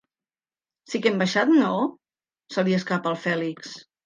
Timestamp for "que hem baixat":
1.03-1.51